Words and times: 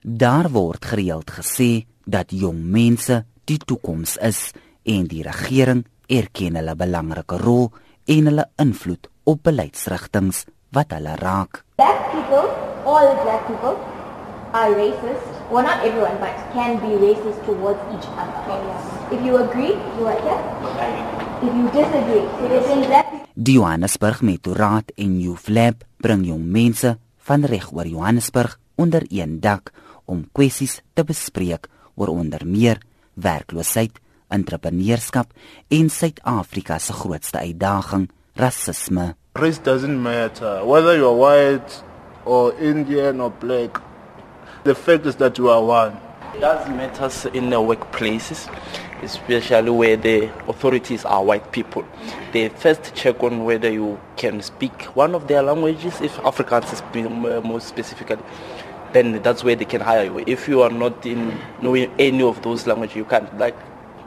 Daar 0.00 0.48
word 0.48 0.84
gereeld 0.84 1.28
gesê 1.28 1.84
dat 2.08 2.32
jong 2.32 2.56
mense 2.56 3.26
die 3.44 3.58
toekoms 3.60 4.16
is 4.16 4.38
en 4.88 5.04
die 5.04 5.20
regering 5.20 5.82
erken 6.08 6.56
hulle 6.56 6.72
belangrike 6.72 7.36
rol 7.36 7.68
en 8.08 8.30
hulle 8.30 8.46
invloed 8.64 9.10
op 9.28 9.42
beleidsrigtinge 9.44 10.46
wat 10.72 10.94
hulle 10.96 11.18
raak. 11.20 11.60
Black 11.76 12.00
people, 12.14 12.48
all 12.88 13.12
black 13.20 13.44
people 13.44 13.76
are 14.56 14.72
racist. 14.72 15.28
Well, 15.52 15.68
not 15.68 15.84
everyone, 15.84 16.16
but 16.16 16.32
can 16.56 16.80
be 16.80 16.96
racist 16.96 17.44
towards 17.44 17.84
each 17.92 18.08
other. 18.16 18.40
If 19.12 19.20
you 19.20 19.36
agree, 19.36 19.76
you 19.98 20.08
are 20.08 20.16
yeah. 20.24 21.44
If 21.44 21.52
you 21.52 21.68
disagree, 21.76 22.24
it 22.48 22.52
is 22.56 22.70
in 22.72 22.86
black 22.88 23.06
Die 23.34 23.52
Johannesburg 23.52 24.22
Metroraad 24.22 24.92
en 24.96 25.20
Youth 25.20 25.48
Lab 25.48 25.84
bring 26.00 26.24
jong 26.24 26.48
mense 26.48 26.96
van 27.28 27.44
reg 27.44 27.68
oor 27.72 27.86
Johannesburg 27.86 28.56
onder 28.80 29.04
een 29.08 29.40
dak 29.40 29.72
om 30.10 30.24
kwessies 30.34 30.80
te 30.98 31.04
bespreek 31.06 31.68
oor 31.94 32.10
onder 32.12 32.42
meer 32.46 32.80
werkloosheid, 33.14 33.98
entrepreneurskap 34.30 35.30
en 35.70 35.90
Suid-Afrika 35.90 36.78
se 36.78 36.94
grootste 36.96 37.38
uitdaging, 37.38 38.08
rasisme. 38.38 39.14
Race 39.38 39.62
doesn't 39.62 40.02
matter 40.02 40.64
whether 40.66 40.96
you 40.96 41.06
are 41.06 41.16
white 41.16 41.82
or 42.24 42.54
Indian 42.60 43.20
or 43.20 43.30
black. 43.30 43.80
The 44.64 44.74
fact 44.74 45.06
is 45.06 45.16
that 45.16 45.38
you 45.38 45.50
are 45.50 45.62
one. 45.62 45.96
It 46.34 46.40
does 46.40 46.68
matter 46.68 47.30
in 47.34 47.50
the 47.50 47.56
workplaces, 47.56 48.48
especially 49.02 49.70
where 49.70 49.96
the 49.96 50.30
authorities 50.46 51.04
are 51.04 51.24
white 51.24 51.50
people. 51.50 51.84
They 52.32 52.48
first 52.50 52.94
check 52.94 53.22
on 53.22 53.44
whether 53.44 53.70
you 53.70 53.98
can 54.16 54.42
speak 54.42 54.84
one 54.94 55.14
of 55.14 55.26
their 55.26 55.42
languages, 55.42 56.00
if 56.00 56.16
Afrikaans 56.18 56.72
is 56.72 56.82
more 57.44 57.60
specifically. 57.60 58.18
Then 58.92 59.22
that's 59.22 59.44
where 59.44 59.56
they 59.56 59.66
can 59.66 59.80
hire 59.80 60.04
you. 60.04 60.24
If 60.26 60.48
you 60.48 60.62
are 60.62 60.72
not 60.72 61.06
in 61.06 61.32
knowing 61.62 61.90
any 61.98 62.22
of 62.22 62.42
those 62.42 62.66
languages, 62.66 62.96
you 62.96 63.04
can't. 63.04 63.38
Like 63.38 63.54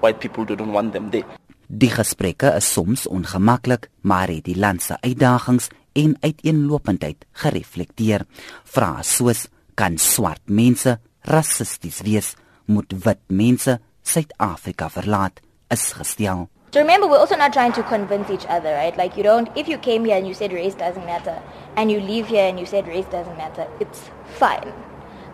white 0.00 0.18
people 0.18 0.44
don't 0.44 0.72
want 0.72 0.92
them 0.92 1.10
there. 1.10 1.24
Die 1.72 1.88
gesprekke 1.88 2.50
is 2.58 2.66
soms 2.68 3.06
ongemaklik, 3.08 3.88
maar 4.04 4.28
het 4.28 4.44
die 4.44 4.58
land 4.58 4.82
se 4.82 4.98
uitdagings 5.00 5.70
en 5.96 6.16
uiteenlopendheid 6.20 7.24
gereflekteer. 7.32 8.26
Vrae 8.64 9.04
soos 9.06 9.46
kan 9.74 9.96
swart 9.98 10.42
mense 10.46 10.98
rassisties 11.24 12.02
wees, 12.04 12.34
moet 12.66 12.92
wit 13.04 13.22
mense 13.28 13.78
Suid-Afrika 14.02 14.90
verlaat, 14.90 15.40
is 15.70 15.92
gestel. 15.96 16.48
So 16.72 16.80
remember, 16.80 17.06
we're 17.06 17.18
also 17.18 17.36
not 17.36 17.52
trying 17.52 17.72
to 17.72 17.82
convince 17.82 18.30
each 18.30 18.46
other, 18.46 18.72
right? 18.72 18.96
Like 18.96 19.18
you 19.18 19.22
don't, 19.22 19.54
if 19.54 19.68
you 19.68 19.76
came 19.76 20.06
here 20.06 20.16
and 20.16 20.26
you 20.26 20.32
said 20.32 20.54
race 20.54 20.74
doesn't 20.74 21.04
matter, 21.04 21.42
and 21.76 21.92
you 21.92 22.00
leave 22.00 22.28
here 22.28 22.48
and 22.48 22.58
you 22.58 22.64
said 22.64 22.86
race 22.86 23.04
doesn't 23.04 23.36
matter, 23.36 23.68
it's 23.78 24.08
fine. 24.24 24.72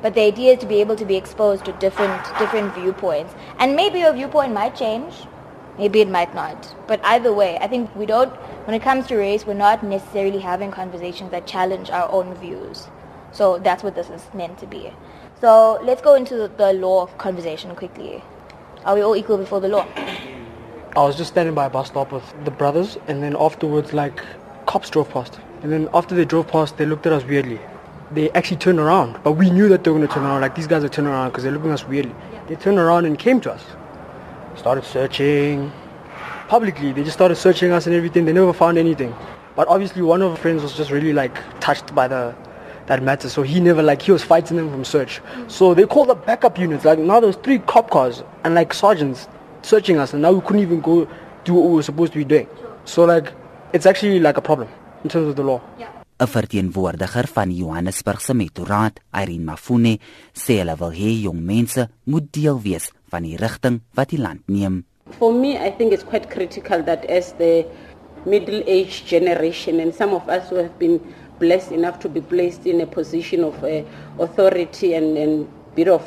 But 0.02 0.14
the 0.14 0.22
idea 0.22 0.54
is 0.54 0.58
to 0.58 0.66
be 0.66 0.80
able 0.80 0.96
to 0.96 1.04
be 1.04 1.14
exposed 1.14 1.64
to 1.66 1.72
different 1.74 2.24
different 2.40 2.74
viewpoints, 2.74 3.36
and 3.60 3.76
maybe 3.76 4.00
your 4.00 4.12
viewpoint 4.14 4.52
might 4.52 4.74
change, 4.74 5.14
maybe 5.78 6.00
it 6.00 6.08
might 6.08 6.34
not. 6.34 6.74
But 6.88 7.00
either 7.04 7.32
way, 7.32 7.56
I 7.58 7.68
think 7.68 7.94
we 7.94 8.04
don't. 8.04 8.34
When 8.66 8.74
it 8.74 8.82
comes 8.82 9.06
to 9.06 9.16
race, 9.16 9.46
we're 9.46 9.54
not 9.54 9.84
necessarily 9.84 10.40
having 10.40 10.72
conversations 10.72 11.30
that 11.30 11.46
challenge 11.46 11.88
our 11.88 12.10
own 12.10 12.34
views. 12.34 12.88
So 13.30 13.60
that's 13.60 13.84
what 13.84 13.94
this 13.94 14.10
is 14.10 14.26
meant 14.34 14.58
to 14.58 14.66
be. 14.66 14.92
So 15.40 15.78
let's 15.84 16.02
go 16.02 16.16
into 16.16 16.48
the, 16.48 16.72
law 16.72 17.06
conversation 17.06 17.76
quickly. 17.76 18.24
Are 18.84 18.96
we 18.96 19.02
all 19.02 19.14
equal 19.14 19.38
before 19.38 19.60
the 19.60 19.68
law? 19.68 19.86
I 20.98 21.02
was 21.02 21.14
just 21.14 21.30
standing 21.30 21.54
by 21.54 21.66
a 21.66 21.70
bus 21.70 21.86
stop 21.86 22.10
with 22.10 22.24
the 22.44 22.50
brothers, 22.50 22.98
and 23.06 23.22
then 23.22 23.36
afterwards, 23.38 23.92
like, 23.92 24.20
cops 24.66 24.90
drove 24.90 25.08
past. 25.10 25.38
And 25.62 25.70
then 25.70 25.88
after 25.94 26.16
they 26.16 26.24
drove 26.24 26.48
past, 26.48 26.76
they 26.76 26.86
looked 26.86 27.06
at 27.06 27.12
us 27.12 27.22
weirdly. 27.22 27.60
They 28.10 28.32
actually 28.32 28.56
turned 28.56 28.80
around, 28.80 29.20
but 29.22 29.34
we 29.34 29.48
knew 29.48 29.68
that 29.68 29.84
they 29.84 29.92
were 29.92 29.98
going 29.98 30.08
to 30.08 30.12
turn 30.12 30.24
around. 30.24 30.40
Like, 30.40 30.56
these 30.56 30.66
guys 30.66 30.82
are 30.82 30.88
turning 30.88 31.12
around 31.12 31.28
because 31.28 31.44
they're 31.44 31.52
looking 31.52 31.70
at 31.70 31.74
us 31.74 31.86
weirdly. 31.86 32.12
They 32.48 32.56
turned 32.56 32.78
around 32.78 33.04
and 33.04 33.16
came 33.16 33.40
to 33.42 33.52
us. 33.52 33.64
Started 34.56 34.82
searching. 34.82 35.70
Publicly, 36.48 36.92
they 36.92 37.04
just 37.04 37.16
started 37.16 37.36
searching 37.36 37.70
us 37.70 37.86
and 37.86 37.94
everything. 37.94 38.24
They 38.24 38.32
never 38.32 38.52
found 38.52 38.76
anything. 38.76 39.14
But 39.54 39.68
obviously, 39.68 40.02
one 40.02 40.20
of 40.20 40.32
our 40.32 40.36
friends 40.36 40.64
was 40.64 40.76
just 40.76 40.90
really, 40.90 41.12
like, 41.12 41.38
touched 41.60 41.94
by 41.94 42.08
the 42.08 42.34
that 42.86 43.04
matter. 43.04 43.28
So 43.28 43.42
he 43.42 43.60
never, 43.60 43.84
like, 43.84 44.02
he 44.02 44.10
was 44.10 44.24
fighting 44.24 44.56
them 44.56 44.68
from 44.68 44.84
search. 44.84 45.20
So 45.46 45.74
they 45.74 45.86
called 45.86 46.08
the 46.08 46.16
backup 46.16 46.58
units. 46.58 46.84
Like, 46.84 46.98
now 46.98 47.20
there's 47.20 47.36
three 47.36 47.60
cop 47.60 47.88
cars 47.88 48.24
and, 48.42 48.56
like, 48.56 48.74
sergeants 48.74 49.28
searching 49.62 49.98
us 49.98 50.12
and 50.12 50.22
now 50.22 50.32
we 50.32 50.40
couldn't 50.40 50.62
even 50.62 50.80
go 50.80 51.06
do 51.44 51.54
what 51.54 51.64
we 51.68 51.74
were 51.76 51.82
supposed 51.82 52.12
to 52.12 52.18
be 52.18 52.24
doing. 52.24 52.48
So 52.84 53.04
like 53.04 53.32
it's 53.72 53.86
actually 53.86 54.20
like 54.20 54.36
a 54.36 54.42
problem 54.42 54.68
in 55.04 55.10
terms 55.10 55.28
of 55.28 55.36
the 55.36 55.42
law. 55.42 55.60
Yeah. 55.78 55.88
'n 56.20 56.26
Verteenwoordiger 56.26 57.28
van 57.34 57.50
Johannesburg 57.54 58.20
se 58.20 58.34
Metroraad, 58.34 58.98
Irene 59.14 59.44
Mafune, 59.44 59.98
sê 60.34 60.58
hulle 60.58 60.74
wil 60.80 60.90
hê 60.90 61.10
jong 61.22 61.38
mense 61.38 61.88
moet 62.04 62.32
deel 62.32 62.58
wees 62.64 62.90
van 63.10 63.22
die 63.22 63.36
rigting 63.38 63.80
wat 63.94 64.10
die 64.10 64.18
land 64.18 64.42
neem. 64.48 64.84
For 65.18 65.32
me, 65.32 65.54
I 65.56 65.70
think 65.70 65.92
it's 65.92 66.04
quite 66.04 66.28
critical 66.28 66.82
that 66.82 67.04
as 67.08 67.32
the 67.38 67.64
middle-aged 68.26 69.06
generation 69.06 69.80
and 69.80 69.94
some 69.94 70.12
of 70.12 70.28
us 70.28 70.50
who 70.50 70.56
have 70.56 70.76
been 70.78 71.00
blessed 71.38 71.70
enough 71.72 71.98
to 72.00 72.08
be 72.08 72.20
placed 72.20 72.66
in 72.66 72.80
a 72.80 72.86
position 72.86 73.44
of 73.44 73.54
uh, 73.62 73.82
authority 74.18 74.94
and, 74.94 75.16
and 75.16 75.48
bit 75.76 75.88
of 75.88 76.02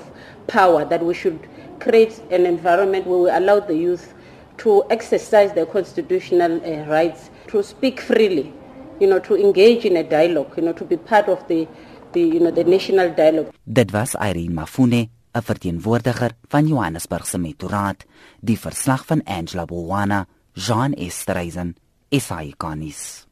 power 0.48 0.84
that 0.84 1.02
we 1.04 1.14
should 1.14 1.40
create 1.82 2.22
an 2.32 2.46
environment 2.46 3.06
where 3.08 3.20
we 3.20 3.30
allow 3.30 3.60
the 3.60 3.76
youth 3.76 4.14
to 4.58 4.84
exercise 4.90 5.54
their 5.54 5.66
constitutional 5.66 6.62
uh, 6.64 6.86
rights, 6.88 7.30
to 7.48 7.64
speak 7.64 8.00
freely, 8.00 8.54
you 9.00 9.08
know, 9.08 9.20
to 9.20 9.36
engage 9.36 9.86
in 9.86 9.98
a 9.98 10.04
dialogue, 10.04 10.54
you 10.56 10.64
know, 10.64 10.74
to 10.74 10.86
be 10.86 10.98
part 10.98 11.28
of 11.28 11.46
the, 11.48 11.68
the, 12.14 12.22
you 12.22 12.40
know, 12.40 12.52
the 12.52 12.64
national 12.64 13.10
dialogue. 13.14 13.52
Dit 13.66 13.92
was 13.92 14.16
Irene 14.16 14.54
Mafune, 14.54 15.10
'n 15.34 15.42
verteenwoordiger 15.42 16.32
van 16.48 16.68
Johannesburg 16.68 17.26
se 17.26 17.38
Metroraad, 17.38 18.06
die 18.40 18.60
verslag 18.60 19.06
van 19.06 19.24
Angela 19.24 19.66
Bolwana, 19.66 20.28
Jean 20.54 20.94
Estreisen, 20.94 21.76
SAICanis. 22.10 23.26